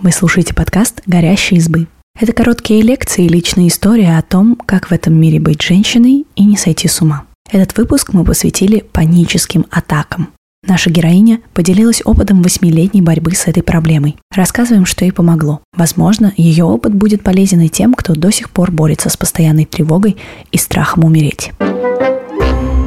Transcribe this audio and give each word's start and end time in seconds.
Вы 0.00 0.12
слушаете 0.12 0.52
подкаст 0.52 1.00
«Горящие 1.06 1.58
избы». 1.58 1.86
Это 2.20 2.34
короткие 2.34 2.82
лекции 2.82 3.24
и 3.24 3.28
личные 3.28 3.68
истории 3.68 4.04
о 4.04 4.20
том, 4.20 4.54
как 4.54 4.88
в 4.88 4.92
этом 4.92 5.14
мире 5.14 5.40
быть 5.40 5.62
женщиной 5.62 6.26
и 6.36 6.44
не 6.44 6.58
сойти 6.58 6.86
с 6.86 7.00
ума. 7.00 7.24
Этот 7.50 7.76
выпуск 7.78 8.12
мы 8.12 8.22
посвятили 8.22 8.80
паническим 8.80 9.64
атакам. 9.70 10.28
Наша 10.66 10.90
героиня 10.90 11.40
поделилась 11.54 12.02
опытом 12.04 12.42
восьмилетней 12.42 13.00
борьбы 13.00 13.34
с 13.34 13.46
этой 13.46 13.62
проблемой. 13.62 14.16
Рассказываем, 14.34 14.84
что 14.84 15.06
ей 15.06 15.12
помогло. 15.12 15.60
Возможно, 15.74 16.32
ее 16.36 16.64
опыт 16.64 16.94
будет 16.94 17.22
полезен 17.22 17.60
и 17.60 17.68
тем, 17.68 17.94
кто 17.94 18.14
до 18.14 18.30
сих 18.30 18.50
пор 18.50 18.72
борется 18.72 19.08
с 19.08 19.16
постоянной 19.16 19.64
тревогой 19.64 20.16
и 20.52 20.58
страхом 20.58 21.04
умереть. 21.04 21.52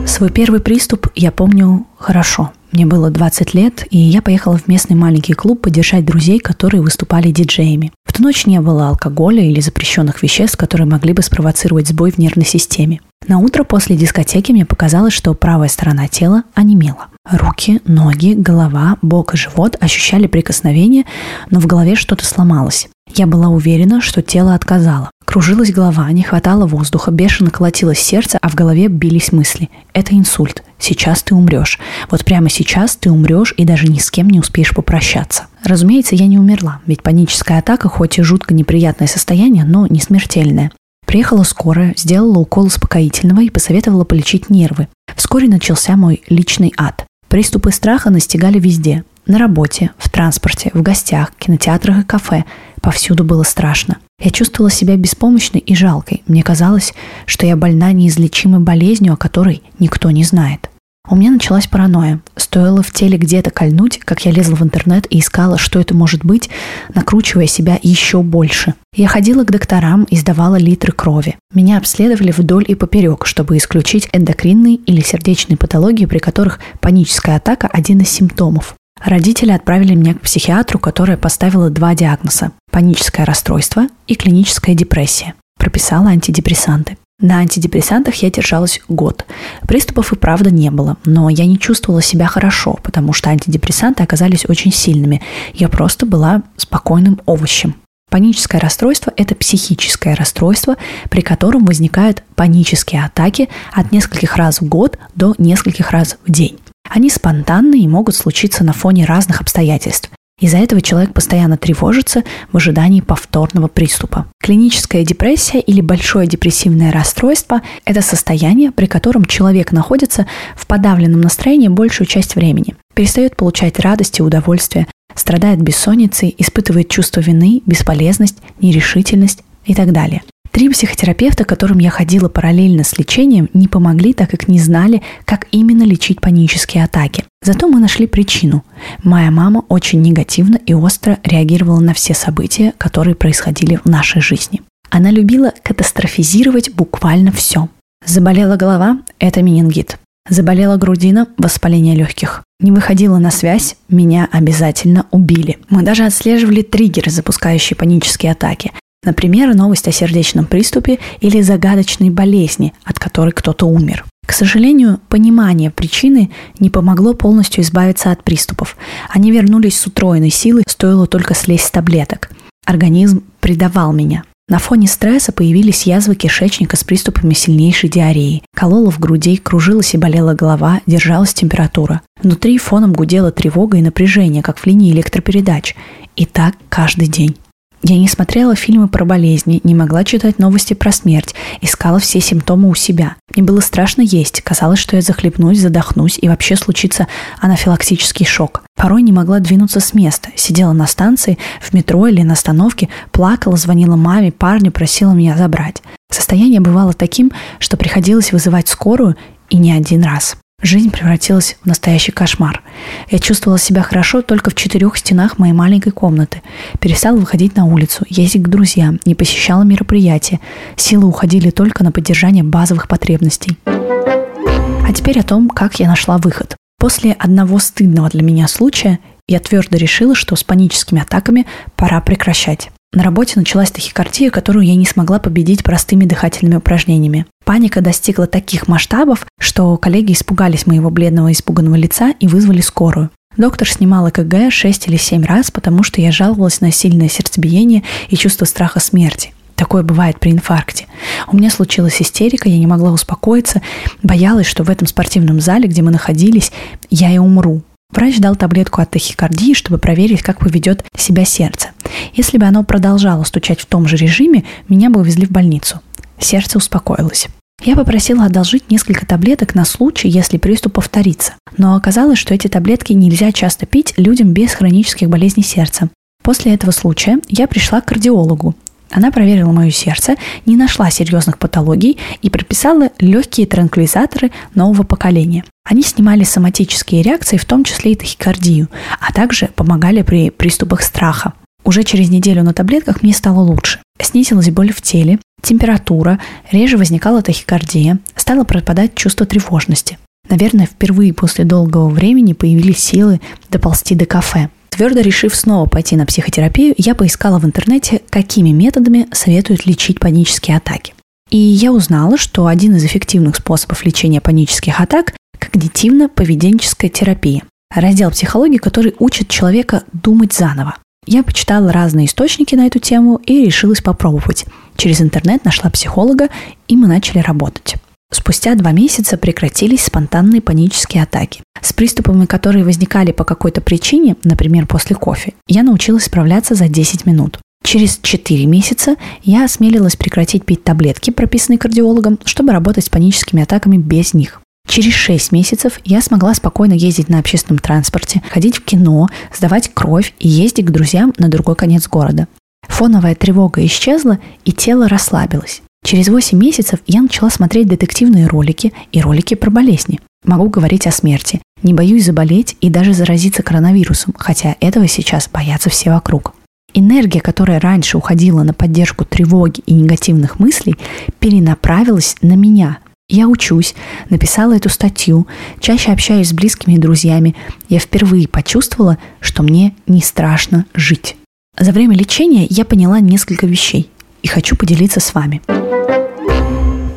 Свой 0.05 0.29
первый 0.29 0.59
приступ 0.59 1.07
я 1.15 1.31
помню 1.31 1.87
хорошо. 1.97 2.51
Мне 2.71 2.85
было 2.85 3.09
20 3.09 3.53
лет, 3.55 3.85
и 3.89 3.97
я 3.97 4.21
поехала 4.21 4.57
в 4.57 4.67
местный 4.67 4.95
маленький 4.95 5.33
клуб 5.33 5.61
поддержать 5.61 6.05
друзей, 6.05 6.39
которые 6.39 6.81
выступали 6.81 7.31
диджеями. 7.31 7.91
В 8.05 8.13
ту 8.13 8.23
ночь 8.23 8.45
не 8.45 8.61
было 8.61 8.89
алкоголя 8.89 9.43
или 9.43 9.59
запрещенных 9.59 10.21
веществ, 10.21 10.57
которые 10.57 10.87
могли 10.87 11.13
бы 11.13 11.23
спровоцировать 11.23 11.87
сбой 11.87 12.11
в 12.11 12.19
нервной 12.19 12.45
системе. 12.45 13.01
На 13.27 13.39
утро 13.39 13.63
после 13.63 13.95
дискотеки 13.95 14.51
мне 14.51 14.65
показалось, 14.65 15.13
что 15.13 15.33
правая 15.33 15.67
сторона 15.67 16.07
тела 16.07 16.43
онемела. 16.53 17.07
Руки, 17.29 17.81
ноги, 17.85 18.33
голова, 18.33 18.97
бок 19.01 19.33
и 19.33 19.37
живот 19.37 19.75
ощущали 19.79 20.27
прикосновение, 20.27 21.05
но 21.49 21.59
в 21.59 21.67
голове 21.67 21.95
что-то 21.95 22.25
сломалось. 22.25 22.87
Я 23.15 23.27
была 23.27 23.49
уверена, 23.49 24.01
что 24.01 24.21
тело 24.21 24.53
отказало. 24.53 25.11
Кружилась 25.29 25.71
голова, 25.71 26.11
не 26.11 26.23
хватало 26.23 26.65
воздуха, 26.65 27.11
бешено 27.11 27.51
колотилось 27.51 27.99
сердце, 27.99 28.39
а 28.41 28.49
в 28.49 28.55
голове 28.55 28.87
бились 28.87 29.31
мысли. 29.31 29.69
Это 29.93 30.15
инсульт. 30.15 30.63
Сейчас 30.79 31.21
ты 31.21 31.35
умрешь. 31.35 31.79
Вот 32.09 32.25
прямо 32.25 32.49
сейчас 32.49 32.95
ты 32.95 33.11
умрешь 33.11 33.53
и 33.55 33.63
даже 33.63 33.85
ни 33.85 33.99
с 33.99 34.09
кем 34.09 34.27
не 34.27 34.39
успеешь 34.39 34.73
попрощаться. 34.73 35.43
Разумеется, 35.63 36.15
я 36.15 36.25
не 36.25 36.39
умерла, 36.39 36.79
ведь 36.87 37.03
паническая 37.03 37.59
атака 37.59 37.89
хоть 37.89 38.17
и 38.17 38.23
жутко 38.23 38.55
неприятное 38.55 39.07
состояние, 39.07 39.65
но 39.65 39.85
не 39.85 39.99
смертельное. 39.99 40.71
Приехала 41.05 41.43
скорая, 41.43 41.93
сделала 41.95 42.39
укол 42.39 42.65
успокоительного 42.65 43.41
и 43.41 43.51
посоветовала 43.51 44.05
полечить 44.05 44.49
нервы. 44.49 44.87
Вскоре 45.15 45.47
начался 45.47 45.95
мой 45.95 46.23
личный 46.27 46.73
ад. 46.75 47.05
Приступы 47.27 47.71
страха 47.71 48.09
настигали 48.09 48.57
везде. 48.57 49.03
На 49.29 49.37
работе, 49.37 49.91
в 49.99 50.09
транспорте, 50.09 50.71
в 50.73 50.81
гостях, 50.81 51.31
кинотеатрах 51.37 51.99
и 51.99 52.03
кафе. 52.03 52.45
Повсюду 52.81 53.23
было 53.23 53.43
страшно. 53.43 53.97
Я 54.19 54.31
чувствовала 54.31 54.71
себя 54.71 54.97
беспомощной 54.97 55.61
и 55.61 55.75
жалкой. 55.75 56.23
Мне 56.25 56.41
казалось, 56.41 56.95
что 57.27 57.45
я 57.45 57.55
больна 57.55 57.91
неизлечимой 57.91 58.59
болезнью, 58.59 59.13
о 59.13 59.17
которой 59.17 59.61
никто 59.77 60.09
не 60.09 60.23
знает. 60.23 60.71
У 61.07 61.15
меня 61.15 61.29
началась 61.29 61.67
паранойя. 61.67 62.21
Стоило 62.37 62.81
в 62.81 62.91
теле 62.91 63.19
где-то 63.19 63.51
кольнуть, 63.51 63.99
как 63.99 64.25
я 64.25 64.31
лезла 64.31 64.55
в 64.55 64.63
интернет 64.63 65.05
и 65.11 65.19
искала, 65.19 65.59
что 65.59 65.79
это 65.79 65.93
может 65.93 66.25
быть, 66.25 66.49
накручивая 66.95 67.45
себя 67.45 67.77
еще 67.83 68.23
больше. 68.23 68.73
Я 68.95 69.07
ходила 69.07 69.43
к 69.43 69.51
докторам 69.51 70.05
и 70.05 70.15
сдавала 70.15 70.55
литры 70.55 70.91
крови. 70.91 71.37
Меня 71.53 71.77
обследовали 71.77 72.31
вдоль 72.31 72.65
и 72.67 72.73
поперек, 72.73 73.27
чтобы 73.27 73.57
исключить 73.57 74.09
эндокринные 74.11 74.77
или 74.77 75.01
сердечные 75.01 75.55
патологии, 75.57 76.05
при 76.05 76.17
которых 76.17 76.59
паническая 76.79 77.35
атака– 77.35 77.67
один 77.71 77.99
из 78.01 78.09
симптомов. 78.09 78.75
Родители 79.03 79.51
отправили 79.51 79.95
меня 79.95 80.13
к 80.13 80.21
психиатру, 80.21 80.77
которая 80.77 81.17
поставила 81.17 81.69
два 81.69 81.95
диагноза– 81.95 82.51
паническое 82.71 83.25
расстройство 83.25 83.87
и 84.07 84.15
клиническая 84.15 84.75
депрессия. 84.75 85.33
Прописала 85.57 86.09
антидепрессанты. 86.09 86.97
На 87.21 87.39
антидепрессантах 87.39 88.15
я 88.15 88.31
держалась 88.31 88.81
год. 88.87 89.25
Приступов 89.67 90.13
и 90.13 90.15
правда 90.15 90.51
не 90.51 90.69
было, 90.69 90.97
но 91.05 91.29
я 91.29 91.45
не 91.45 91.59
чувствовала 91.59 92.01
себя 92.01 92.27
хорошо, 92.27 92.79
потому 92.81 93.11
что 93.11 93.29
антидепрессанты 93.29 94.03
оказались 94.03 94.47
очень 94.47 94.71
сильными. 94.71 95.21
Я 95.53 95.67
просто 95.67 96.05
была 96.05 96.43
спокойным 96.55 97.19
овощем. 97.25 97.75
Паническое 98.09 98.59
расстройство– 98.59 99.13
это 99.17 99.35
психическое 99.35 100.15
расстройство, 100.15 100.77
при 101.09 101.21
котором 101.21 101.65
возникают 101.65 102.23
панические 102.35 103.05
атаки 103.05 103.49
от 103.71 103.91
нескольких 103.91 104.35
раз 104.35 104.61
в 104.61 104.67
год 104.67 104.97
до 105.13 105.35
нескольких 105.37 105.91
раз 105.91 106.17
в 106.25 106.31
день. 106.31 106.58
Они 106.89 107.09
спонтанны 107.09 107.79
и 107.79 107.87
могут 107.87 108.15
случиться 108.15 108.63
на 108.63 108.73
фоне 108.73 109.05
разных 109.05 109.41
обстоятельств. 109.41 110.09
Из-за 110.39 110.57
этого 110.57 110.81
человек 110.81 111.13
постоянно 111.13 111.57
тревожится 111.57 112.23
в 112.51 112.57
ожидании 112.57 113.01
повторного 113.01 113.67
приступа. 113.67 114.25
Клиническая 114.41 115.03
депрессия 115.03 115.59
или 115.59 115.81
большое 115.81 116.27
депрессивное 116.27 116.91
расстройство– 116.91 117.61
это 117.85 118.01
состояние, 118.01 118.71
при 118.71 118.85
котором 118.85 119.25
человек 119.25 119.71
находится 119.71 120.27
в 120.55 120.65
подавленном 120.65 121.21
настроении 121.21 121.67
большую 121.67 122.07
часть 122.07 122.35
времени, 122.35 122.75
перестает 122.95 123.35
получать 123.35 123.79
радость 123.79 124.19
и 124.19 124.23
удовольствие, 124.23 124.87
страдает 125.13 125.61
бессонницей, 125.61 126.33
испытывает 126.37 126.89
чувство 126.89 127.19
вины, 127.19 127.61
бесполезность, 127.65 128.37
нерешительность 128.61 129.43
и 129.65 129.75
так 129.75 129.91
далее. 129.91 130.23
Три 130.59 130.67
психотерапевта, 130.67 131.45
к 131.45 131.47
которым 131.47 131.79
я 131.79 131.89
ходила 131.89 132.27
параллельно 132.27 132.83
с 132.83 132.97
лечением, 132.97 133.47
не 133.53 133.69
помогли, 133.69 134.11
так 134.11 134.29
как 134.29 134.49
не 134.49 134.59
знали, 134.59 135.01
как 135.23 135.47
именно 135.51 135.83
лечить 135.83 136.19
панические 136.19 136.83
атаки. 136.83 137.23
Зато 137.41 137.69
мы 137.69 137.79
нашли 137.79 138.07
причину. 138.07 138.65
Моя 139.01 139.31
мама 139.31 139.63
очень 139.69 140.01
негативно 140.01 140.59
и 140.65 140.73
остро 140.73 141.17
реагировала 141.23 141.79
на 141.79 141.93
все 141.93 142.13
события, 142.13 142.73
которые 142.77 143.15
происходили 143.15 143.79
в 143.81 143.85
нашей 143.85 144.21
жизни. 144.21 144.61
Она 144.89 145.11
любила 145.11 145.53
катастрофизировать 145.63 146.71
буквально 146.71 147.31
все. 147.31 147.69
Заболела 148.05 148.57
голова– 148.57 148.99
это 149.19 149.41
менингит. 149.41 149.97
Заболела 150.29 150.75
грудина– 150.75 151.29
воспаление 151.37 151.95
легких. 151.95 152.43
Не 152.59 152.73
выходила 152.73 153.17
на 153.17 153.31
связь, 153.31 153.77
меня 153.87 154.27
обязательно 154.29 155.05
убили. 155.11 155.57
Мы 155.69 155.83
даже 155.83 156.03
отслеживали 156.03 156.63
триггеры, 156.63 157.09
запускающие 157.11 157.77
панические 157.77 158.33
атаки. 158.33 158.73
Например, 159.03 159.55
новость 159.55 159.87
о 159.87 159.91
сердечном 159.91 160.45
приступе 160.45 160.99
или 161.21 161.41
загадочной 161.41 162.09
болезни, 162.09 162.73
от 162.83 162.99
которой 162.99 163.31
кто-то 163.31 163.65
умер. 163.65 164.05
К 164.25 164.33
сожалению, 164.33 164.99
понимание 165.09 165.71
причины 165.71 166.29
не 166.59 166.69
помогло 166.69 167.13
полностью 167.13 167.63
избавиться 167.63 168.11
от 168.11 168.23
приступов. 168.23 168.77
Они 169.09 169.31
вернулись 169.31 169.79
с 169.79 169.87
утроенной 169.87 170.29
силой, 170.29 170.63
стоило 170.67 171.07
только 171.07 171.33
слезть 171.33 171.65
с 171.65 171.71
таблеток. 171.71 172.29
Организм 172.65 173.23
предавал 173.39 173.93
меня. 173.93 174.23
На 174.49 174.59
фоне 174.59 174.87
стресса 174.87 175.31
появились 175.31 175.83
язвы 175.83 176.15
кишечника 176.15 176.75
с 176.75 176.83
приступами 176.83 177.33
сильнейшей 177.33 177.89
диареи. 177.89 178.43
Колола 178.55 178.91
в 178.91 178.99
груди, 178.99 179.37
кружилась 179.37 179.93
и 179.93 179.97
болела 179.97 180.33
голова, 180.33 180.81
держалась 180.85 181.33
температура. 181.33 182.01
Внутри 182.21 182.57
фоном 182.57 182.93
гудела 182.93 183.31
тревога 183.31 183.77
и 183.77 183.81
напряжение, 183.81 184.43
как 184.43 184.57
в 184.57 184.65
линии 184.65 184.91
электропередач. 184.91 185.75
И 186.15 186.25
так 186.25 186.55
каждый 186.69 187.07
день. 187.07 187.35
Я 187.81 187.97
не 187.97 188.09
смотрела 188.09 188.55
фильмы 188.55 188.89
про 188.89 189.05
болезни, 189.05 189.61
не 189.63 189.73
могла 189.73 190.03
читать 190.03 190.37
новости 190.37 190.73
про 190.73 190.91
смерть, 190.91 191.33
искала 191.61 191.99
все 191.99 192.19
симптомы 192.19 192.69
у 192.69 192.75
себя. 192.75 193.15
Мне 193.33 193.43
было 193.43 193.61
страшно 193.61 194.01
есть, 194.01 194.41
казалось, 194.41 194.79
что 194.79 194.97
я 194.97 195.01
захлебнусь, 195.01 195.59
задохнусь 195.59 196.19
и 196.21 196.27
вообще 196.27 196.57
случится 196.57 197.07
анафилаксический 197.39 198.25
шок. 198.25 198.63
Порой 198.75 199.01
не 199.01 199.13
могла 199.13 199.39
двинуться 199.39 199.79
с 199.79 199.93
места, 199.93 200.29
сидела 200.35 200.73
на 200.73 200.87
станции, 200.87 201.37
в 201.61 201.73
метро 201.73 202.05
или 202.07 202.21
на 202.21 202.33
остановке, 202.33 202.89
плакала, 203.11 203.55
звонила 203.55 203.95
маме, 203.95 204.31
парню, 204.31 204.71
просила 204.71 205.13
меня 205.13 205.37
забрать. 205.37 205.81
Состояние 206.11 206.59
бывало 206.59 206.93
таким, 206.93 207.31
что 207.59 207.77
приходилось 207.77 208.33
вызывать 208.33 208.67
скорую 208.67 209.15
и 209.49 209.57
не 209.57 209.71
один 209.71 210.03
раз. 210.03 210.37
Жизнь 210.61 210.91
превратилась 210.91 211.57
в 211.63 211.65
настоящий 211.65 212.11
кошмар. 212.11 212.61
Я 213.09 213.19
чувствовала 213.19 213.57
себя 213.57 213.81
хорошо 213.81 214.21
только 214.21 214.49
в 214.49 214.55
четырех 214.55 214.97
стенах 214.97 215.37
моей 215.39 215.53
маленькой 215.53 215.91
комнаты. 215.91 216.41
Перестала 216.79 217.17
выходить 217.17 217.55
на 217.55 217.65
улицу, 217.65 218.05
ездить 218.09 218.43
к 218.43 218.49
друзьям, 218.49 218.99
не 219.05 219.15
посещала 219.15 219.63
мероприятия. 219.63 220.41
Силы 220.75 221.07
уходили 221.07 221.49
только 221.49 221.83
на 221.83 221.93
поддержание 221.93 222.43
базовых 222.43 222.89
потребностей. 222.89 223.57
А 223.65 224.93
теперь 224.93 225.19
о 225.19 225.23
том, 225.23 225.49
как 225.49 225.79
я 225.79 225.87
нашла 225.87 226.17
выход. 226.17 226.55
После 226.77 227.13
одного 227.13 227.59
стыдного 227.59 228.09
для 228.09 228.23
меня 228.23 228.47
случая 228.47 228.99
я 229.27 229.39
твердо 229.39 229.77
решила, 229.77 230.15
что 230.15 230.35
с 230.35 230.43
паническими 230.43 231.01
атаками 231.01 231.45
пора 231.75 232.01
прекращать. 232.01 232.69
На 232.91 233.03
работе 233.03 233.33
началась 233.35 233.69
тахикардия, 233.69 234.31
которую 234.31 234.65
я 234.65 234.75
не 234.75 234.85
смогла 234.85 235.19
победить 235.19 235.63
простыми 235.63 236.05
дыхательными 236.05 236.55
упражнениями. 236.57 237.27
Паника 237.45 237.81
достигла 237.81 238.25
таких 238.25 238.67
масштабов, 238.67 239.27
что 239.39 239.77
коллеги 239.77 240.13
испугались 240.13 240.65
моего 240.65 240.89
бледного 240.89 241.31
испуганного 241.31 241.75
лица 241.75 242.15
и 242.19 242.25
вызвали 242.25 242.61
скорую. 242.61 243.11
Доктор 243.37 243.69
снимал 243.69 244.09
ЭКГ 244.09 244.51
6 244.51 244.87
или 244.87 244.97
7 244.97 245.23
раз, 245.23 245.51
потому 245.51 245.83
что 245.83 246.01
я 246.01 246.11
жаловалась 246.11 246.61
на 246.61 246.71
сильное 246.71 247.09
сердцебиение 247.09 247.83
и 248.09 248.17
чувство 248.17 248.45
страха 248.45 248.79
смерти. 248.79 249.35
Такое 249.53 249.83
бывает 249.83 250.19
при 250.19 250.31
инфаркте. 250.31 250.87
У 251.27 251.37
меня 251.37 251.51
случилась 251.51 252.01
истерика, 252.01 252.49
я 252.49 252.57
не 252.57 252.65
могла 252.65 252.91
успокоиться, 252.91 253.61
боялась, 254.01 254.47
что 254.47 254.63
в 254.63 254.69
этом 254.69 254.87
спортивном 254.87 255.41
зале, 255.41 255.67
где 255.67 255.83
мы 255.83 255.91
находились, 255.91 256.51
я 256.89 257.11
и 257.13 257.19
умру. 257.19 257.61
Врач 257.91 258.19
дал 258.19 258.35
таблетку 258.35 258.81
от 258.81 258.91
тахикардии, 258.91 259.53
чтобы 259.53 259.77
проверить, 259.77 260.21
как 260.21 260.39
поведет 260.39 260.85
себя 260.95 261.25
сердце. 261.25 261.69
Если 262.13 262.37
бы 262.37 262.45
оно 262.45 262.63
продолжало 262.63 263.23
стучать 263.23 263.59
в 263.59 263.65
том 263.65 263.87
же 263.87 263.95
режиме, 263.95 264.43
меня 264.67 264.89
бы 264.89 264.99
увезли 264.99 265.25
в 265.25 265.31
больницу. 265.31 265.81
Сердце 266.19 266.57
успокоилось. 266.57 267.27
Я 267.61 267.75
попросила 267.75 268.25
одолжить 268.25 268.71
несколько 268.71 269.05
таблеток 269.05 269.53
на 269.53 269.65
случай, 269.65 270.07
если 270.07 270.37
приступ 270.37 270.73
повторится. 270.73 271.33
Но 271.57 271.75
оказалось, 271.75 272.19
что 272.19 272.33
эти 272.33 272.47
таблетки 272.47 272.93
нельзя 272.93 273.31
часто 273.31 273.65
пить 273.65 273.93
людям 273.97 274.31
без 274.31 274.53
хронических 274.53 275.09
болезней 275.09 275.43
сердца. 275.43 275.89
После 276.23 276.53
этого 276.53 276.71
случая 276.71 277.19
я 277.27 277.47
пришла 277.47 277.81
к 277.81 277.85
кардиологу. 277.85 278.55
Она 278.91 279.11
проверила 279.11 279.51
мое 279.51 279.71
сердце, 279.71 280.15
не 280.45 280.55
нашла 280.55 280.89
серьезных 280.89 281.37
патологий 281.37 281.97
и 282.21 282.29
прописала 282.29 282.89
легкие 282.99 283.45
транквилизаторы 283.45 284.31
нового 284.55 284.83
поколения. 284.83 285.43
Они 285.63 285.83
снимали 285.83 286.23
соматические 286.23 287.03
реакции, 287.03 287.37
в 287.37 287.45
том 287.45 287.63
числе 287.63 287.91
и 287.91 287.95
тахикардию, 287.95 288.67
а 288.99 289.13
также 289.13 289.47
помогали 289.47 290.01
при 290.01 290.31
приступах 290.31 290.81
страха. 290.81 291.33
Уже 291.63 291.83
через 291.83 292.09
неделю 292.09 292.43
на 292.43 292.53
таблетках 292.53 293.03
мне 293.03 293.13
стало 293.13 293.41
лучше. 293.41 293.79
Снизилась 294.01 294.49
боль 294.49 294.73
в 294.73 294.81
теле, 294.81 295.19
температура, 295.41 296.19
реже 296.51 296.77
возникала 296.77 297.21
тахикардия, 297.21 297.99
стало 298.15 298.43
пропадать 298.43 298.95
чувство 298.95 299.25
тревожности. 299.25 299.99
Наверное, 300.29 300.65
впервые 300.65 301.13
после 301.13 301.45
долгого 301.45 301.89
времени 301.89 302.33
появились 302.33 302.79
силы 302.79 303.19
доползти 303.49 303.95
до 303.95 304.05
кафе. 304.05 304.49
Твердо 304.69 305.01
решив 305.01 305.35
снова 305.35 305.67
пойти 305.67 305.95
на 305.95 306.05
психотерапию, 306.05 306.73
я 306.77 306.95
поискала 306.95 307.39
в 307.39 307.45
интернете, 307.45 308.01
какими 308.09 308.49
методами 308.49 309.07
советуют 309.11 309.65
лечить 309.65 309.99
панические 309.99 310.57
атаки. 310.57 310.93
И 311.29 311.37
я 311.37 311.71
узнала, 311.71 312.17
что 312.17 312.47
один 312.47 312.75
из 312.75 312.85
эффективных 312.85 313.35
способов 313.35 313.85
лечения 313.85 314.21
панических 314.21 314.79
атак– 314.79 315.13
когнитивно-поведенческая 315.39 316.89
терапия. 316.89 317.43
Раздел 317.73 318.09
психологии, 318.09 318.57
который 318.57 318.95
учит 318.99 319.29
человека 319.29 319.83
думать 319.93 320.33
заново. 320.33 320.75
Я 321.05 321.23
почитала 321.23 321.71
разные 321.71 322.07
источники 322.07 322.55
на 322.55 322.65
эту 322.67 322.79
тему 322.79 323.21
и 323.25 323.45
решилась 323.45 323.81
попробовать. 323.81 324.45
Через 324.75 325.01
интернет 325.01 325.45
нашла 325.45 325.69
психолога, 325.69 326.29
и 326.67 326.75
мы 326.75 326.87
начали 326.87 327.19
работать. 327.19 327.75
Спустя 328.11 328.55
два 328.55 328.71
месяца 328.71 329.17
прекратились 329.17 329.83
спонтанные 329.83 330.41
панические 330.41 331.03
атаки. 331.03 331.41
С 331.61 331.73
приступами, 331.73 332.25
которые 332.25 332.65
возникали 332.65 333.11
по 333.11 333.23
какой-то 333.23 333.61
причине, 333.61 334.15
например, 334.23 334.65
после 334.65 334.95
кофе, 334.95 335.33
я 335.47 335.63
научилась 335.63 336.05
справляться 336.05 336.55
за 336.55 336.67
10 336.67 337.05
минут. 337.05 337.39
Через 337.63 337.99
4 338.01 338.45
месяца 338.45 338.95
я 339.23 339.45
осмелилась 339.45 339.95
прекратить 339.95 340.45
пить 340.45 340.63
таблетки, 340.63 341.11
прописанные 341.11 341.59
кардиологом, 341.59 342.17
чтобы 342.25 342.51
работать 342.53 342.85
с 342.85 342.89
паническими 342.89 343.43
атаками 343.43 343.77
без 343.77 344.13
них. 344.13 344.41
Через 344.67 344.93
6 344.93 345.31
месяцев 345.31 345.79
я 345.83 346.01
смогла 346.01 346.33
спокойно 346.33 346.73
ездить 346.73 347.09
на 347.09 347.19
общественном 347.19 347.59
транспорте, 347.59 348.23
ходить 348.29 348.57
в 348.57 348.63
кино, 348.63 349.09
сдавать 349.35 349.71
кровь 349.73 350.13
и 350.19 350.27
ездить 350.27 350.65
к 350.67 350.71
друзьям 350.71 351.13
на 351.17 351.27
другой 351.27 351.55
конец 351.55 351.87
города. 351.87 352.27
Фоновая 352.67 353.15
тревога 353.15 353.65
исчезла, 353.65 354.19
и 354.45 354.51
тело 354.51 354.87
расслабилось. 354.87 355.61
Через 355.83 356.09
8 356.09 356.37
месяцев 356.37 356.79
я 356.87 357.01
начала 357.01 357.29
смотреть 357.29 357.67
детективные 357.67 358.27
ролики 358.27 358.73
и 358.91 359.01
ролики 359.01 359.33
про 359.33 359.49
болезни. 359.49 359.99
Могу 360.25 360.49
говорить 360.49 360.85
о 360.87 360.91
смерти. 360.91 361.41
Не 361.63 361.73
боюсь 361.73 362.05
заболеть 362.05 362.57
и 362.61 362.69
даже 362.69 362.93
заразиться 362.93 363.43
коронавирусом, 363.43 364.13
хотя 364.17 364.55
этого 364.59 364.87
сейчас 364.87 365.29
боятся 365.29 365.69
все 365.69 365.91
вокруг. 365.91 366.35
Энергия, 366.73 367.21
которая 367.21 367.59
раньше 367.59 367.97
уходила 367.97 368.43
на 368.43 368.53
поддержку 368.53 369.05
тревоги 369.05 369.61
и 369.65 369.73
негативных 369.73 370.39
мыслей, 370.39 370.75
перенаправилась 371.19 372.15
на 372.21 372.33
меня. 372.33 372.79
Я 373.07 373.27
учусь, 373.27 373.73
написала 374.09 374.55
эту 374.55 374.69
статью, 374.69 375.25
чаще 375.59 375.91
общаюсь 375.91 376.29
с 376.29 376.33
близкими 376.33 376.75
и 376.75 376.79
друзьями. 376.79 377.35
Я 377.67 377.79
впервые 377.79 378.27
почувствовала, 378.27 378.99
что 379.19 379.41
мне 379.41 379.73
не 379.87 380.01
страшно 380.01 380.65
жить. 380.75 381.15
За 381.57 381.71
время 381.71 381.97
лечения 381.97 382.45
я 382.49 382.65
поняла 382.65 382.99
несколько 382.99 383.47
вещей 383.47 383.89
и 384.21 384.27
хочу 384.27 384.55
поделиться 384.55 384.99
с 384.99 385.15
вами. 385.15 385.41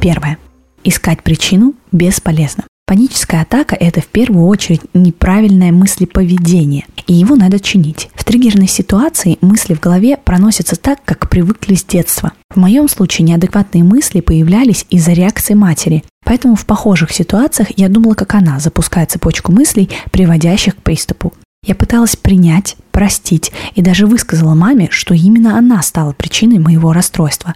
Первое. 0.02 0.36
Искать 0.82 1.22
причину 1.22 1.74
бесполезно. 1.92 2.64
Паническая 2.88 3.42
атака– 3.42 3.76
это 3.80 4.00
в 4.00 4.06
первую 4.06 4.46
очередь 4.48 4.80
неправильное 4.94 5.70
мыслеповедение, 5.70 6.86
и 7.06 7.14
его 7.14 7.36
надо 7.36 7.60
чинить. 7.60 8.10
В 8.16 8.24
триггерной 8.24 8.66
ситуации 8.66 9.38
мысли 9.40 9.74
в 9.74 9.80
голове 9.80 10.16
проносятся 10.16 10.74
так, 10.74 10.98
как 11.04 11.30
привыкли 11.30 11.76
с 11.76 11.84
детства. 11.84 12.32
В 12.50 12.56
моем 12.56 12.88
случае 12.88 13.28
неадекватные 13.28 13.84
мысли 13.84 14.20
появлялись 14.20 14.86
из-за 14.90 15.12
реакции 15.12 15.54
матери, 15.54 16.02
поэтому 16.24 16.56
в 16.56 16.66
похожих 16.66 17.12
ситуациях 17.12 17.68
я 17.76 17.88
думала, 17.88 18.14
как 18.14 18.34
она, 18.34 18.58
запуская 18.58 19.06
цепочку 19.06 19.52
мыслей, 19.52 19.88
приводящих 20.10 20.74
к 20.74 20.82
приступу. 20.82 21.32
Я 21.64 21.76
пыталась 21.76 22.16
принять, 22.16 22.76
простить 22.90 23.52
и 23.76 23.82
даже 23.82 24.06
высказала 24.06 24.52
маме, 24.54 24.88
что 24.90 25.14
именно 25.14 25.56
она 25.56 25.80
стала 25.82 26.12
причиной 26.12 26.58
моего 26.58 26.92
расстройства. 26.92 27.54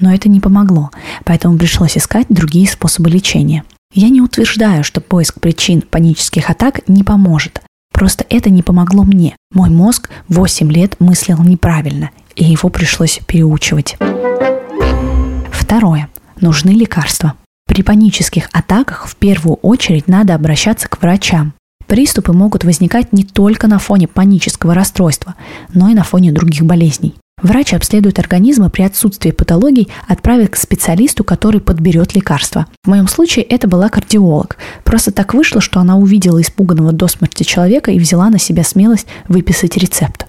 Но 0.00 0.12
это 0.12 0.28
не 0.28 0.40
помогло, 0.40 0.90
поэтому 1.24 1.56
пришлось 1.56 1.96
искать 1.96 2.26
другие 2.28 2.66
способы 2.66 3.10
лечения. 3.10 3.62
Я 3.92 4.08
не 4.08 4.20
утверждаю, 4.20 4.82
что 4.82 5.00
поиск 5.00 5.38
причин 5.38 5.82
панических 5.82 6.50
атак 6.50 6.88
не 6.88 7.04
поможет. 7.04 7.62
Просто 7.92 8.26
это 8.28 8.50
не 8.50 8.64
помогло 8.64 9.04
мне. 9.04 9.36
Мой 9.52 9.70
мозг 9.70 10.10
8 10.26 10.72
лет 10.72 10.98
мыслил 10.98 11.40
неправильно, 11.44 12.10
и 12.34 12.42
его 12.42 12.70
пришлось 12.70 13.20
переучивать. 13.24 13.96
Второе. 15.52 16.08
Нужны 16.40 16.70
лекарства. 16.70 17.34
При 17.68 17.84
панических 17.84 18.48
атаках 18.52 19.06
в 19.06 19.14
первую 19.14 19.54
очередь 19.62 20.08
надо 20.08 20.34
обращаться 20.34 20.88
к 20.88 21.00
врачам. 21.00 21.54
Приступы 21.94 22.32
могут 22.32 22.64
возникать 22.64 23.12
не 23.12 23.22
только 23.22 23.68
на 23.68 23.78
фоне 23.78 24.08
панического 24.08 24.74
расстройства, 24.74 25.36
но 25.72 25.88
и 25.88 25.94
на 25.94 26.02
фоне 26.02 26.32
других 26.32 26.64
болезней. 26.64 27.14
Врач 27.40 27.72
обследует 27.72 28.18
организм 28.18 28.64
и 28.64 28.68
при 28.68 28.82
отсутствии 28.82 29.30
патологий 29.30 29.86
отправит 30.08 30.50
к 30.50 30.56
специалисту, 30.56 31.22
который 31.22 31.60
подберет 31.60 32.16
лекарства. 32.16 32.66
В 32.82 32.88
моем 32.88 33.06
случае 33.06 33.44
это 33.44 33.68
была 33.68 33.88
кардиолог. 33.90 34.56
Просто 34.82 35.12
так 35.12 35.34
вышло, 35.34 35.60
что 35.60 35.78
она 35.78 35.96
увидела 35.96 36.42
испуганного 36.42 36.90
до 36.90 37.06
смерти 37.06 37.44
человека 37.44 37.92
и 37.92 38.00
взяла 38.00 38.28
на 38.28 38.40
себя 38.40 38.64
смелость 38.64 39.06
выписать 39.28 39.76
рецепт. 39.76 40.26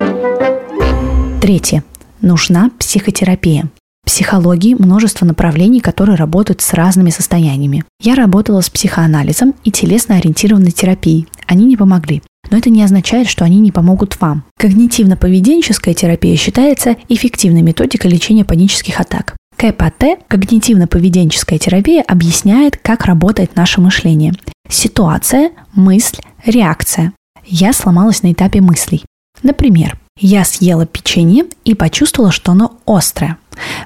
Третье. 1.41 1.83
Нужна 2.21 2.69
психотерапия. 2.77 3.71
В 4.03 4.07
психологии 4.07 4.75
множество 4.75 5.25
направлений, 5.25 5.79
которые 5.79 6.15
работают 6.15 6.61
с 6.61 6.73
разными 6.73 7.09
состояниями. 7.09 7.83
Я 7.99 8.13
работала 8.13 8.61
с 8.61 8.69
психоанализом 8.69 9.55
и 9.63 9.71
телесно-ориентированной 9.71 10.69
терапией. 10.69 11.27
Они 11.47 11.65
не 11.65 11.77
помогли. 11.77 12.21
Но 12.49 12.57
это 12.57 12.69
не 12.69 12.83
означает, 12.83 13.27
что 13.27 13.43
они 13.43 13.59
не 13.59 13.71
помогут 13.71 14.19
вам. 14.21 14.43
Когнитивно-поведенческая 14.59 15.93
терапия 15.93 16.35
считается 16.35 16.95
эффективной 17.09 17.61
методикой 17.61 18.11
лечения 18.11 18.45
панических 18.45 18.99
атак. 18.99 19.35
КПТ, 19.55 20.19
когнитивно-поведенческая 20.29 21.57
терапия, 21.57 22.03
объясняет, 22.03 22.77
как 22.77 23.05
работает 23.05 23.55
наше 23.55 23.81
мышление. 23.81 24.33
Ситуация, 24.69 25.51
мысль, 25.73 26.17
реакция. 26.45 27.13
Я 27.45 27.73
сломалась 27.73 28.23
на 28.23 28.33
этапе 28.33 28.61
мыслей. 28.61 29.03
Например, 29.43 29.97
я 30.17 30.43
съела 30.45 30.85
печенье 30.85 31.45
и 31.63 31.73
почувствовала, 31.73 32.31
что 32.31 32.51
оно 32.51 32.77
острое. 32.85 33.37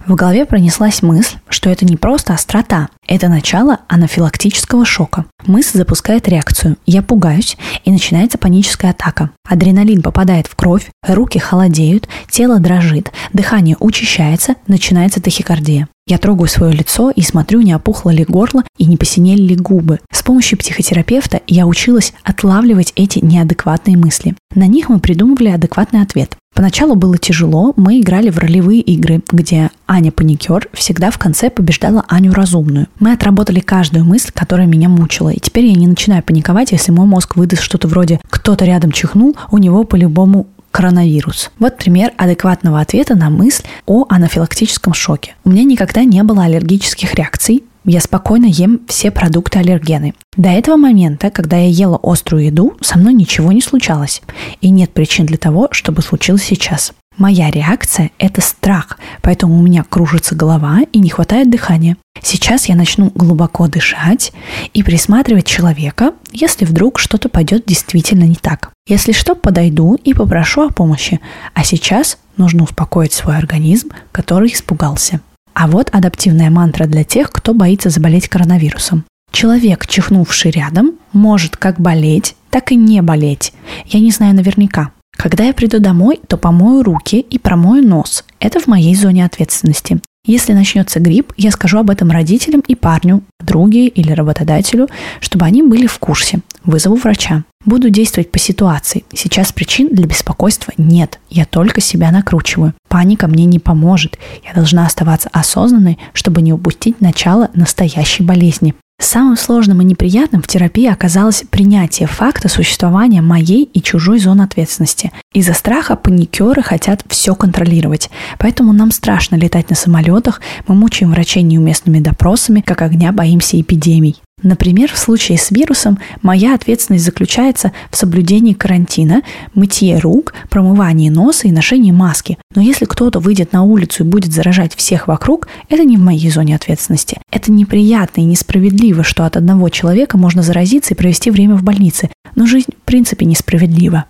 В 0.06 0.16
голове 0.16 0.46
пронеслась 0.46 1.02
мысль, 1.02 1.38
что 1.50 1.70
это 1.70 1.86
не 1.86 1.98
просто 1.98 2.34
острота, 2.34 2.90
это 3.10 3.28
начало 3.28 3.80
анафилактического 3.88 4.86
шока. 4.86 5.26
Мысль 5.48 5.80
запускает 5.80 6.28
реакцию. 6.28 6.78
Я 6.86 7.02
пугаюсь, 7.02 7.58
и 7.84 7.92
начинается 7.92 8.38
паническая 8.38 8.92
атака. 8.92 9.32
Адреналин 9.48 10.04
попадает 10.04 10.46
в 10.46 10.56
кровь, 10.56 10.90
руки 11.06 11.40
холодеют, 11.40 12.08
тело 12.30 12.60
дрожит, 12.60 13.12
дыхание 13.34 13.76
учащается, 13.80 14.56
начинается 14.68 15.22
тахикардия. 15.22 15.88
Я 16.06 16.20
трогаю 16.20 16.48
свое 16.48 16.72
лицо 16.72 17.10
и 17.10 17.22
смотрю, 17.22 17.62
не 17.62 17.76
опухло 17.76 18.12
ли 18.12 18.24
горло 18.24 18.64
и 18.78 18.86
не 18.86 18.98
посинели 18.98 19.42
ли 19.42 19.56
губы. 19.56 20.00
С 20.12 20.22
помощью 20.22 20.60
психотерапевта 20.60 21.42
я 21.48 21.66
училась 21.66 22.14
отлавливать 22.24 22.94
эти 22.96 23.20
неадекватные 23.24 23.98
мысли. 23.98 24.36
На 24.56 24.68
них 24.68 24.90
мы 24.90 25.00
придумывали 25.00 25.50
адекватный 25.50 26.02
ответ. 26.02 26.36
Поначалу 26.56 26.96
было 26.96 27.18
тяжело, 27.18 27.74
мы 27.76 28.00
играли 28.00 28.30
в 28.30 28.40
ролевые 28.40 28.82
игры, 28.82 29.22
где 29.32 29.70
Аня 29.90 30.12
Паникер 30.12 30.70
всегда 30.74 31.10
в 31.10 31.18
конце 31.18 31.50
побеждала 31.50 32.06
Аню 32.08 32.32
Разумную. 32.32 32.86
Мы 33.00 33.12
отработали 33.12 33.60
каждую 33.60 34.06
мысль, 34.06 34.30
которая 34.32 34.68
меня 34.68 34.88
мучила, 34.88 35.30
и 35.30 35.40
теперь 35.40 35.66
я 35.66 35.74
не 35.74 35.88
начинаю 35.88 36.22
паниковать, 36.22 36.72
если 36.72 36.92
мой 36.92 37.08
мозг 37.08 37.36
выдаст 37.36 37.64
что-то 37.64 37.88
вроде 37.88 38.22
«кто-то 38.30 38.66
рядом 38.66 38.92
чихнул, 38.92 39.36
у 39.50 39.58
него 39.58 39.84
по-любому 39.86 40.46
коронавирус. 40.70 41.50
Вот 41.58 41.78
пример 41.78 42.12
адекватного 42.18 42.80
ответа 42.80 43.16
на 43.16 43.32
мысль 43.32 43.64
о 43.88 44.06
анафилактическом 44.08 44.94
шоке. 44.94 45.34
У 45.44 45.50
меня 45.50 45.64
никогда 45.64 46.04
не 46.04 46.22
было 46.22 46.44
аллергических 46.44 47.16
реакций, 47.16 47.64
я 47.84 48.02
спокойно 48.02 48.46
ем 48.46 48.82
все 48.88 49.10
продукты 49.10 49.58
аллергены. 49.58 50.14
До 50.38 50.50
этого 50.50 50.78
момента, 50.78 51.32
когда 51.32 51.58
я 51.58 51.68
ела 51.68 52.00
острую 52.04 52.46
еду, 52.46 52.78
со 52.82 53.00
мной 53.00 53.14
ничего 53.14 53.52
не 53.52 53.62
случалось. 53.62 54.22
И 54.62 54.70
нет 54.70 54.92
причин 54.92 55.26
для 55.26 55.38
того, 55.38 55.70
чтобы 55.72 56.04
случилось 56.04 56.44
сейчас. 56.44 56.94
Моя 57.20 57.52
реакция– 57.52 58.12
это 58.18 58.40
страх, 58.40 58.98
поэтому 59.22 59.60
у 59.60 59.62
меня 59.62 59.84
кружится 59.84 60.36
голова 60.36 60.80
и 60.94 61.00
не 61.00 61.10
хватает 61.10 61.52
дыхания. 61.52 61.98
Сейчас 62.22 62.68
я 62.68 62.78
начну 62.78 63.12
глубоко 63.14 63.68
дышать 63.68 64.32
и 64.74 64.84
присматривать 64.84 65.46
человека, 65.46 66.14
если 66.32 66.64
вдруг 66.64 66.98
что-то 66.98 67.28
пойдет 67.28 67.66
действительно 67.66 68.24
не 68.24 68.36
так. 68.36 68.72
Если 68.88 69.12
что, 69.12 69.36
подойду 69.36 69.96
и 69.96 70.14
попрошу 70.14 70.62
о 70.62 70.72
помощи. 70.72 71.20
А 71.54 71.66
сейчас 71.66 72.18
нужно 72.38 72.64
успокоить 72.64 73.12
свой 73.12 73.38
организм, 73.38 73.90
который 74.14 74.54
испугался. 74.54 75.20
А 75.54 75.68
вот 75.68 75.90
адаптивная 75.92 76.50
мантра 76.50 76.86
для 76.86 77.04
тех, 77.04 77.32
кто 77.32 77.54
боится 77.54 77.90
заболеть 77.90 78.30
коронавирусом. 78.30 79.04
Человек, 79.34 79.88
чихнувший 79.88 80.52
рядом, 80.52 80.94
может 81.12 81.58
как 81.58 81.82
болеть, 81.82 82.38
так 82.50 82.72
и 82.72 82.78
не 82.78 83.02
болеть. 83.02 83.52
Я 83.88 84.00
не 84.00 84.12
знаю 84.12 84.36
наверняка. 84.36 84.92
Когда 85.20 85.44
я 85.44 85.54
приду 85.54 85.80
домой, 85.80 86.22
то 86.30 86.38
помою 86.38 86.82
руки 86.82 87.20
и 87.20 87.38
промою 87.38 87.86
нос. 87.86 88.24
Это 88.40 88.62
в 88.62 88.68
моей 88.68 88.96
зоне 88.96 89.26
ответственности. 89.26 90.00
Если 90.26 90.54
начнется 90.54 91.02
грипп, 91.02 91.34
я 91.36 91.52
скажу 91.52 91.78
об 91.78 91.90
этом 91.90 92.10
родителям 92.10 92.62
и 92.62 92.74
парню, 92.74 93.22
друге 93.42 93.88
или 93.88 94.14
работодателю, 94.14 94.88
чтобы 95.20 95.46
они 95.46 95.62
были 95.62 95.88
в 95.88 96.00
курсе. 96.00 96.40
Вызову 96.64 96.96
врача. 96.96 97.44
Буду 97.66 97.90
действовать 97.90 98.32
по 98.32 98.40
ситуации. 98.40 99.04
Сейчас 99.14 99.52
причин 99.52 99.90
для 99.92 100.08
беспокойства 100.08 100.72
нет. 100.78 101.20
Я 101.30 101.44
только 101.44 101.82
себя 101.82 102.12
накручиваю. 102.12 102.74
Паника 102.88 103.28
мне 103.28 103.44
не 103.44 103.60
поможет. 103.60 104.18
Я 104.46 104.54
должна 104.54 104.86
оставаться 104.86 105.28
осознанной, 105.34 106.00
чтобы 106.14 106.42
не 106.42 106.54
упустить 106.54 107.02
начало 107.02 107.50
настоящей 107.54 108.24
болезни. 108.24 108.74
Самым 109.00 109.38
сложным 109.38 109.82
и 109.82 109.86
неприятным 109.86 110.42
в 110.42 110.48
терапии 110.48 110.86
оказалось 110.86 111.46
принятие 111.50 112.08
факта 112.08 112.50
существования 112.50 113.22
моей 113.22 113.64
и 113.64 113.82
чужой 113.82 114.20
зоны 114.20 114.42
ответственности. 114.42 115.12
Из-за 115.34 115.54
страха 115.54 115.96
паникеры 115.96 116.62
хотят 116.62 117.04
все 117.08 117.34
контролировать, 117.34 118.10
поэтому 118.38 118.74
нам 118.74 118.92
страшно 118.92 119.38
летать 119.38 119.70
на 119.70 119.76
самолетах, 119.78 120.42
мы 120.68 120.76
мучаем 120.76 121.12
врачей 121.12 121.44
неуместными 121.44 122.00
допросами, 122.00 122.60
как 122.60 122.82
огня 122.82 123.14
боимся 123.14 123.60
эпидемий. 123.60 124.22
Например, 124.44 124.92
в 124.92 124.98
случае 124.98 125.38
с 125.38 125.52
вирусом 125.52 126.00
моя 126.22 126.56
ответственность 126.56 127.06
заключается 127.06 127.72
в 127.92 127.98
соблюдении 127.98 128.54
карантина, 128.54 129.22
мытье 129.54 129.98
рук, 130.00 130.34
промывании 130.50 131.10
носа 131.10 131.48
и 131.48 131.52
ношении 131.52 131.92
маски. 131.92 132.38
Но 132.56 132.62
если 132.62 132.86
кто-то 132.86 133.20
выйдет 133.20 133.54
на 133.54 133.64
улицу 133.64 134.04
и 134.04 134.08
будет 134.08 134.32
заражать 134.32 134.76
всех 134.76 135.08
вокруг, 135.08 135.48
это 135.70 135.84
не 135.84 135.98
в 135.98 136.02
моей 136.02 136.30
зоне 136.30 136.56
ответственности. 136.56 137.18
Это 137.32 137.52
неприятно 137.52 138.22
и 138.22 138.26
несправедливо, 138.26 139.04
что 139.04 139.26
от 139.26 139.38
одного 139.38 139.70
человека 139.70 140.18
можно 140.18 140.42
заразиться 140.42 140.94
и 140.94 140.98
провести 140.98 141.32
время 141.32 141.56
в 141.56 141.64
больнице. 141.64 142.10
Но 142.36 142.46
жизнь 142.46 142.72
в 142.72 142.86
принципе 142.86 143.26
несправедлива. 143.26 144.06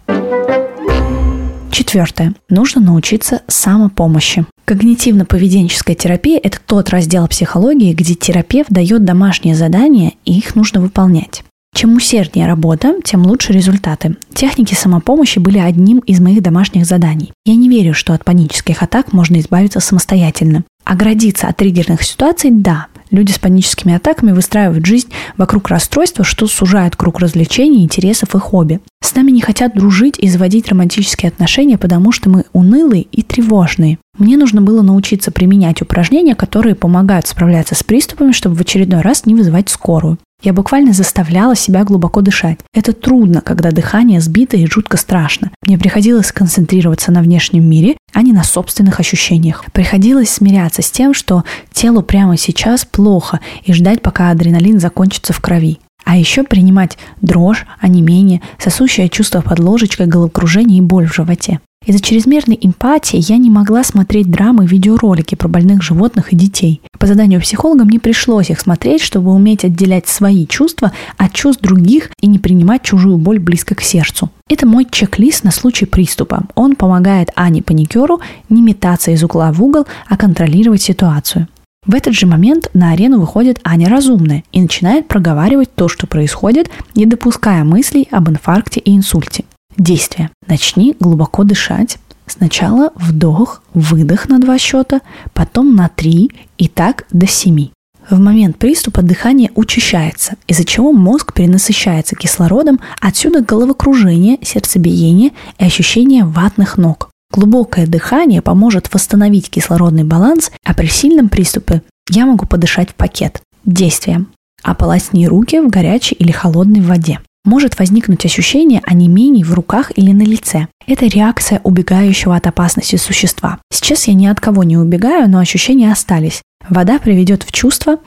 Четвертое. 1.71 2.33
Нужно 2.49 2.81
научиться 2.81 3.41
самопомощи. 3.47 4.45
Когнитивно-поведенческая 4.69 5.95
терапия– 5.95 6.39
это 6.43 6.59
тот 6.63 6.91
раздел 6.91 7.27
психологии, 7.27 7.91
где 7.91 8.13
терапевт 8.13 8.69
дает 8.69 9.03
домашние 9.03 9.55
задания, 9.55 10.13
и 10.25 10.37
их 10.37 10.53
нужно 10.53 10.79
выполнять. 10.79 11.43
Чем 11.73 11.95
усерднее 11.95 12.45
работа, 12.45 12.93
тем 13.03 13.25
лучше 13.25 13.51
результаты. 13.51 14.15
Техники 14.31 14.75
самопомощи 14.75 15.39
были 15.39 15.57
одним 15.57 15.97
из 15.99 16.19
моих 16.19 16.43
домашних 16.43 16.85
заданий. 16.85 17.31
Я 17.45 17.55
не 17.55 17.67
верю, 17.67 17.95
что 17.95 18.13
от 18.13 18.23
панических 18.23 18.83
атак 18.83 19.11
можно 19.11 19.39
избавиться 19.39 19.79
самостоятельно. 19.79 20.63
Оградиться 20.89 21.47
от 21.47 21.55
триггерных 21.55 22.01
ситуаций– 22.01 22.49
да. 22.51 22.87
Люди 23.11 23.31
с 23.31 23.37
паническими 23.37 23.93
атаками 23.93 24.31
выстраивают 24.31 24.87
жизнь 24.87 25.09
вокруг 25.37 25.67
расстройства, 25.67 26.23
что 26.25 26.47
сужает 26.47 26.95
круг 26.95 27.19
развлечений, 27.19 27.83
интересов 27.83 28.33
и 28.33 28.39
хобби. 28.39 28.79
С 28.99 29.13
нами 29.13 29.29
не 29.29 29.39
хотят 29.39 29.75
дружить 29.75 30.17
и 30.17 30.27
заводить 30.27 30.67
романтические 30.67 31.29
отношения, 31.29 31.77
потому 31.77 32.11
что 32.11 32.31
мы 32.31 32.45
унылые 32.53 33.03
и 33.03 33.21
тревожные. 33.21 33.99
Мне 34.17 34.35
нужно 34.35 34.63
было 34.63 34.81
научиться 34.81 35.29
применять 35.31 35.79
упражнения, 35.83 36.33
которые 36.33 36.73
помогают 36.73 37.27
справляться 37.27 37.75
с 37.75 37.83
приступами, 37.83 38.31
чтобы 38.31 38.55
в 38.55 38.61
очередной 38.61 39.01
раз 39.01 39.27
не 39.27 39.35
вызывать 39.35 39.69
скорую. 39.69 40.17
Я 40.41 40.53
буквально 40.53 40.93
заставляла 40.93 41.55
себя 41.55 41.83
глубоко 41.83 42.21
дышать. 42.21 42.59
Это 42.73 42.93
трудно, 42.93 43.41
когда 43.41 43.71
дыхание 43.71 44.21
сбито 44.21 44.55
и 44.55 44.65
жутко 44.65 44.95
страшно. 44.95 45.51
Мне 45.65 45.77
приходилось 45.77 46.31
концентрироваться 46.31 47.11
на 47.11 47.21
внешнем 47.21 47.69
мире, 47.69 47.97
а 48.13 48.21
не 48.21 48.31
на 48.31 48.43
собственных 48.43 49.01
ощущениях. 49.01 49.65
Приходилось 49.73 50.29
смиряться 50.29 50.81
с 50.81 50.89
тем, 50.89 51.13
что 51.13 51.43
телу 51.73 52.01
прямо 52.01 52.37
сейчас 52.37 52.85
плохо, 52.85 53.41
и 53.63 53.73
ждать, 53.73 54.01
пока 54.01 54.29
адреналин 54.29 54.79
закончится 54.79 55.33
в 55.33 55.41
крови. 55.41 55.79
А 56.05 56.15
еще 56.15 56.43
принимать 56.43 56.97
дрожь, 57.21 57.65
онемение, 57.81 58.41
сосущее 58.57 59.09
чувство 59.09 59.41
под 59.41 59.59
ложечкой, 59.59 60.07
головокружение 60.07 60.77
и 60.77 60.81
боль 60.81 61.07
в 61.07 61.13
животе. 61.13 61.59
Из-за 61.89 62.01
чрезмерной 62.01 62.59
эмпатии 62.61 63.19
я 63.19 63.37
не 63.37 63.49
могла 63.49 63.83
смотреть 63.83 64.29
драмы 64.29 64.65
и 64.65 64.67
видеоролики 64.67 65.33
про 65.33 65.47
больных 65.47 65.81
животных 65.81 66.31
и 66.31 66.35
детей. 66.35 66.81
По 66.99 67.07
заданию 67.07 67.41
психолога 67.41 67.83
мне 67.83 67.99
пришлось 67.99 68.51
их 68.51 68.59
смотреть, 68.59 69.01
чтобы 69.01 69.31
уметь 69.31 69.65
отделять 69.65 70.07
свои 70.07 70.45
чувства 70.45 70.91
от 71.17 71.33
чувств 71.33 71.63
других 71.63 72.11
и 72.21 72.27
не 72.27 72.37
принимать 72.37 72.83
чужую 72.83 73.17
боль 73.17 73.39
близко 73.39 73.73
к 73.73 73.81
сердцу. 73.81 74.29
Это 74.47 74.67
мой 74.67 74.85
чек-лист 74.85 75.43
на 75.43 75.49
случай 75.49 75.87
приступа. 75.87 76.43
Он 76.53 76.75
помогает 76.75 77.31
Ане 77.35 77.63
Паникеру 77.63 78.19
не 78.49 78.61
метаться 78.61 79.09
из 79.09 79.23
угла 79.23 79.51
в 79.51 79.63
угол, 79.63 79.87
а 80.07 80.15
контролировать 80.15 80.83
ситуацию. 80.83 81.47
В 81.87 81.95
этот 81.95 82.13
же 82.13 82.27
момент 82.27 82.69
на 82.75 82.91
арену 82.91 83.19
выходит 83.19 83.59
Аня 83.63 83.89
Разумная 83.89 84.43
и 84.51 84.61
начинает 84.61 85.07
проговаривать 85.07 85.73
то, 85.73 85.87
что 85.87 86.05
происходит, 86.05 86.69
не 86.93 87.07
допуская 87.07 87.63
мыслей 87.63 88.07
об 88.11 88.29
инфаркте 88.29 88.79
и 88.79 88.95
инсульте. 88.95 89.45
Действие. 89.79 90.29
Начни 90.45 90.93
глубоко 90.99 91.45
дышать. 91.45 91.99
Сначала 92.27 92.91
вдох, 92.95 93.63
выдох 93.73 94.27
на 94.27 94.37
два 94.39 94.59
счета, 94.59 94.99
потом 95.33 95.75
на 95.75 95.87
три 95.87 96.29
и 96.57 96.67
так 96.67 97.05
до 97.11 97.25
семи. 97.25 97.71
В 98.09 98.19
момент 98.19 98.57
приступа 98.57 99.01
дыхание 99.01 99.51
учащается, 99.55 100.35
из-за 100.47 100.65
чего 100.65 100.91
мозг 100.91 101.33
перенасыщается 101.33 102.15
кислородом, 102.15 102.81
отсюда 102.99 103.41
головокружение, 103.41 104.37
сердцебиение 104.41 105.31
и 105.57 105.63
ощущение 105.63 106.25
ватных 106.25 106.77
ног. 106.77 107.09
Глубокое 107.31 107.87
дыхание 107.87 108.41
поможет 108.41 108.93
восстановить 108.93 109.49
кислородный 109.49 110.03
баланс, 110.03 110.51
а 110.65 110.73
при 110.73 110.87
сильном 110.87 111.29
приступе 111.29 111.83
я 112.09 112.25
могу 112.25 112.45
подышать 112.45 112.89
в 112.89 112.95
пакет. 112.95 113.41
Действие. 113.63 114.25
Ополосни 114.61 115.25
руки 115.25 115.59
в 115.59 115.69
горячей 115.69 116.15
или 116.15 116.31
холодной 116.31 116.81
воде 116.81 117.19
может 117.45 117.79
возникнуть 117.79 118.25
ощущение 118.25 118.81
онемений 118.85 119.43
в 119.43 119.53
руках 119.53 119.91
или 119.95 120.11
на 120.11 120.23
лице. 120.23 120.67
Это 120.87 121.05
реакция 121.05 121.61
убегающего 121.63 122.35
от 122.35 122.47
опасности 122.47 122.95
существа. 122.95 123.59
Сейчас 123.71 124.07
я 124.07 124.13
ни 124.13 124.27
от 124.27 124.39
кого 124.39 124.63
не 124.63 124.77
убегаю, 124.77 125.29
но 125.29 125.39
ощущения 125.39 125.91
остались. 125.91 126.41
Вода 126.67 126.99
приведет 126.99 127.43
в 127.43 127.51
чувство, 127.51 127.99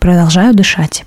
продолжаю 0.00 0.54
дышать. 0.54 1.04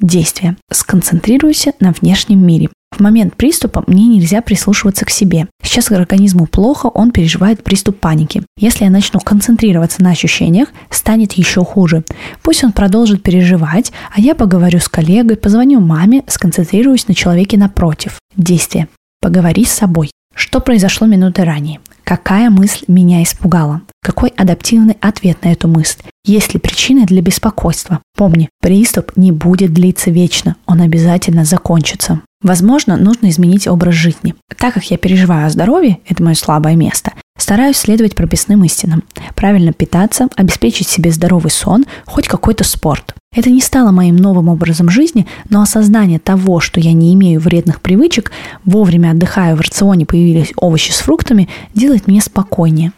Действие. 0.00 0.56
Сконцентрируйся 0.70 1.72
на 1.80 1.92
внешнем 1.92 2.44
мире. 2.46 2.68
В 2.96 3.00
момент 3.00 3.36
приступа 3.36 3.84
мне 3.86 4.06
нельзя 4.06 4.42
прислушиваться 4.42 5.04
к 5.04 5.10
себе. 5.10 5.46
Сейчас 5.62 5.90
организму 5.90 6.46
плохо, 6.46 6.86
он 6.86 7.12
переживает 7.12 7.62
приступ 7.62 8.00
паники. 8.00 8.42
Если 8.58 8.84
я 8.84 8.90
начну 8.90 9.20
концентрироваться 9.20 10.02
на 10.02 10.10
ощущениях, 10.10 10.68
станет 10.90 11.34
еще 11.34 11.64
хуже. 11.64 12.04
Пусть 12.42 12.64
он 12.64 12.72
продолжит 12.72 13.22
переживать, 13.22 13.92
а 14.14 14.20
я 14.20 14.34
поговорю 14.34 14.80
с 14.80 14.88
коллегой, 14.88 15.36
позвоню 15.36 15.80
маме, 15.80 16.24
сконцентрируюсь 16.26 17.06
на 17.06 17.14
человеке 17.14 17.56
напротив. 17.56 18.18
Действие. 18.36 18.88
Поговори 19.20 19.64
с 19.64 19.72
собой. 19.72 20.10
Что 20.34 20.60
произошло 20.60 21.06
минуты 21.06 21.44
ранее? 21.44 21.80
Какая 22.04 22.48
мысль 22.48 22.84
меня 22.88 23.22
испугала? 23.22 23.82
Какой 24.02 24.30
адаптивный 24.30 24.96
ответ 25.00 25.44
на 25.44 25.52
эту 25.52 25.68
мысль? 25.68 25.98
Есть 26.24 26.54
ли 26.54 26.60
причины 26.60 27.04
для 27.04 27.20
беспокойства? 27.20 28.00
Помни, 28.16 28.48
приступ 28.62 29.16
не 29.16 29.32
будет 29.32 29.72
длиться 29.74 30.10
вечно, 30.10 30.56
он 30.66 30.80
обязательно 30.80 31.44
закончится. 31.44 32.22
Возможно, 32.42 32.96
нужно 32.96 33.30
изменить 33.30 33.66
образ 33.66 33.94
жизни. 33.94 34.34
Так 34.56 34.74
как 34.74 34.84
я 34.84 34.96
переживаю 34.96 35.46
о 35.46 35.50
здоровье, 35.50 35.98
это 36.08 36.22
мое 36.22 36.34
слабое 36.34 36.76
место, 36.76 37.12
стараюсь 37.36 37.76
следовать 37.76 38.14
прописным 38.14 38.62
истинам. 38.64 39.02
Правильно 39.34 39.72
питаться, 39.72 40.28
обеспечить 40.36 40.86
себе 40.86 41.10
здоровый 41.10 41.50
сон, 41.50 41.84
хоть 42.06 42.28
какой-то 42.28 42.62
спорт. 42.62 43.14
Это 43.34 43.50
не 43.50 43.60
стало 43.60 43.90
моим 43.90 44.16
новым 44.16 44.48
образом 44.48 44.88
жизни, 44.88 45.26
но 45.50 45.62
осознание 45.62 46.20
того, 46.20 46.60
что 46.60 46.80
я 46.80 46.92
не 46.92 47.12
имею 47.14 47.40
вредных 47.40 47.80
привычек, 47.80 48.30
вовремя 48.64 49.10
отдыхаю, 49.10 49.56
в 49.56 49.60
рационе 49.60 50.06
появились 50.06 50.52
овощи 50.56 50.92
с 50.92 50.98
фруктами, 51.00 51.48
делает 51.74 52.06
меня 52.06 52.20
спокойнее. 52.20 52.92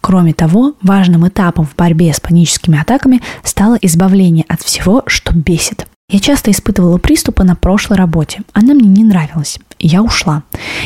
Кроме 0.00 0.34
того, 0.34 0.74
важным 0.82 1.26
этапом 1.26 1.66
в 1.66 1.74
борьбе 1.74 2.12
с 2.12 2.20
паническими 2.20 2.80
атаками 2.80 3.22
стало 3.42 3.76
избавление 3.80 4.44
от 4.48 4.62
всего, 4.62 5.02
что 5.06 5.34
бесит. 5.34 5.86
Я 6.10 6.20
часто 6.20 6.50
испытывала 6.50 6.98
приступы 6.98 7.44
на 7.44 7.56
прошлой 7.56 7.96
работе. 7.96 8.42
Она 8.52 8.74
мне 8.74 8.88
не 8.88 9.04
нравилась. 9.04 9.58
Я 9.78 10.02
ушла. 10.02 10.42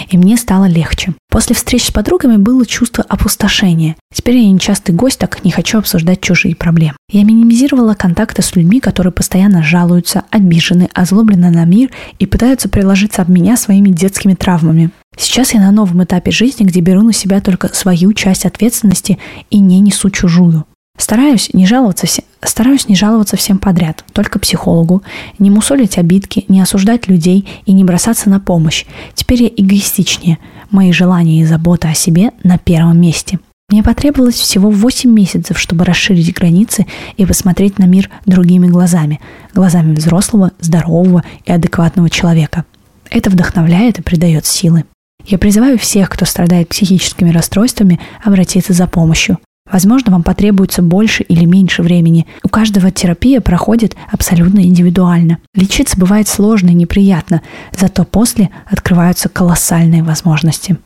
И 0.08 0.16
мне 0.16 0.36
стало 0.36 0.66
легче. 0.66 1.12
После 1.28 1.54
встреч 1.54 1.86
с 1.86 1.90
подругами 1.90 2.36
было 2.36 2.64
чувство 2.64 3.04
опустошения. 3.08 3.96
Теперь 4.14 4.38
я 4.38 4.50
нечастый 4.50 4.94
гость, 4.94 5.18
так 5.18 5.44
не 5.44 5.50
хочу 5.50 5.78
обсуждать 5.78 6.20
чужие 6.20 6.54
проблемы. 6.54 6.96
Я 7.10 7.24
минимизировала 7.24 7.94
контакты 7.94 8.42
с 8.42 8.54
людьми, 8.54 8.80
которые 8.80 9.12
постоянно 9.12 9.62
жалуются, 9.62 10.22
обижены, 10.30 10.88
озлоблены 10.94 11.50
на 11.50 11.64
мир 11.64 11.90
и 12.18 12.26
пытаются 12.26 12.68
приложиться 12.68 13.20
об 13.20 13.28
меня 13.28 13.56
своими 13.56 13.90
детскими 13.90 14.34
травмами. 14.34 14.90
Сейчас 15.16 15.52
я 15.52 15.60
на 15.60 15.72
новом 15.72 16.04
этапе 16.04 16.30
жизни, 16.30 16.64
где 16.64 16.80
беру 16.80 17.02
на 17.02 17.12
себя 17.12 17.40
только 17.40 17.74
свою 17.74 18.12
часть 18.12 18.46
ответственности 18.46 19.18
и 19.50 19.58
не 19.58 19.80
несу 19.80 20.10
чужую. 20.10 20.64
Стараюсь 20.96 21.50
не 21.52 21.66
жаловаться 21.66 22.06
стараюсь 22.42 22.88
не 22.88 22.96
жаловаться 22.96 23.36
всем 23.36 23.58
подряд, 23.58 24.04
только 24.12 24.38
психологу, 24.38 25.02
не 25.38 25.50
мусолить 25.50 25.98
обидки, 25.98 26.44
не 26.48 26.60
осуждать 26.60 27.08
людей 27.08 27.48
и 27.66 27.72
не 27.72 27.84
бросаться 27.84 28.30
на 28.30 28.40
помощь. 28.40 28.84
Теперь 29.14 29.42
я 29.42 29.48
эгоистичнее. 29.48 30.38
Мои 30.70 30.92
желания 30.92 31.40
и 31.40 31.44
забота 31.44 31.88
о 31.88 31.94
себе 31.94 32.32
на 32.44 32.58
первом 32.58 33.00
месте. 33.00 33.38
Мне 33.70 33.82
потребовалось 33.82 34.36
всего 34.36 34.70
8 34.70 35.10
месяцев, 35.10 35.58
чтобы 35.58 35.84
расширить 35.84 36.34
границы 36.34 36.86
и 37.18 37.26
посмотреть 37.26 37.78
на 37.78 37.84
мир 37.84 38.08
другими 38.24 38.66
глазами, 38.66 39.20
глазами 39.52 39.94
взрослого, 39.94 40.52
здорового 40.58 41.22
и 41.44 41.52
адекватного 41.52 42.08
человека. 42.08 42.64
Это 43.10 43.28
вдохновляет 43.28 43.98
и 43.98 44.02
придает 44.02 44.46
силы. 44.46 44.84
Я 45.26 45.36
призываю 45.36 45.78
всех, 45.78 46.08
кто 46.08 46.24
страдает 46.24 46.70
психическими 46.70 47.30
расстройствами, 47.30 48.00
обратиться 48.24 48.72
за 48.72 48.86
помощью. 48.86 49.38
Возможно, 49.70 50.12
вам 50.12 50.22
потребуется 50.22 50.82
больше 50.82 51.22
или 51.22 51.44
меньше 51.44 51.82
времени. 51.82 52.26
У 52.42 52.48
каждого 52.48 52.90
терапия 52.90 53.40
проходит 53.40 53.96
абсолютно 54.10 54.60
индивидуально. 54.60 55.38
Лечиться 55.54 55.98
бывает 55.98 56.28
сложно 56.28 56.70
и 56.70 56.74
неприятно, 56.74 57.42
зато 57.78 58.04
после 58.04 58.50
открываются 58.66 59.28
колоссальные 59.28 60.02
возможности. 60.02 60.76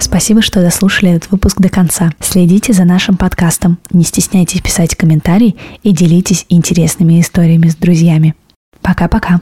Спасибо, 0.00 0.40
что 0.42 0.62
дослушали 0.62 1.12
этот 1.12 1.30
выпуск 1.30 1.60
до 1.60 1.68
конца. 1.68 2.12
Следите 2.20 2.72
за 2.72 2.84
нашим 2.84 3.16
подкастом, 3.16 3.78
не 3.90 4.04
стесняйтесь 4.04 4.60
писать 4.60 4.94
комментарии 4.94 5.56
и 5.82 5.92
делитесь 5.92 6.46
интересными 6.48 7.20
историями 7.20 7.68
с 7.68 7.76
друзьями. 7.76 8.34
Пока-пока. 8.80 9.40